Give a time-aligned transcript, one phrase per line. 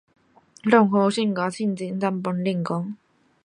[0.03, 0.11] 许耀元
[0.71, 0.89] 汾
[1.27, 1.99] 湖高新区北
[2.33, 2.97] 厍人。